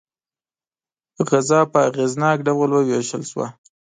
[1.29, 3.47] غذا په اغېزناک ډول وویشل شوه.